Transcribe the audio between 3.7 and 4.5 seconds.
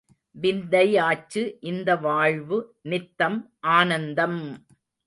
ஆனந்தம்!